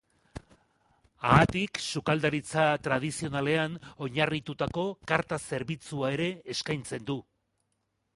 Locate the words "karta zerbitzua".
5.13-6.11